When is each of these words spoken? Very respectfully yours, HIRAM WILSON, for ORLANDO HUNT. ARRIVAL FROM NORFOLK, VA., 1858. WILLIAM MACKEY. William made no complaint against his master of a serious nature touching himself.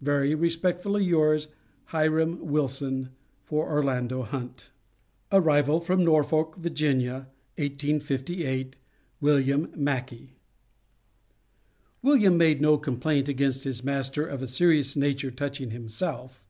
Very 0.00 0.32
respectfully 0.36 1.02
yours, 1.04 1.48
HIRAM 1.86 2.46
WILSON, 2.46 3.08
for 3.42 3.68
ORLANDO 3.68 4.22
HUNT. 4.22 4.70
ARRIVAL 5.32 5.80
FROM 5.80 6.04
NORFOLK, 6.04 6.54
VA., 6.58 6.68
1858. 7.58 8.76
WILLIAM 9.20 9.72
MACKEY. 9.74 10.36
William 12.00 12.36
made 12.38 12.60
no 12.60 12.78
complaint 12.78 13.28
against 13.28 13.64
his 13.64 13.82
master 13.82 14.24
of 14.24 14.40
a 14.40 14.46
serious 14.46 14.94
nature 14.94 15.32
touching 15.32 15.72
himself. 15.72 16.44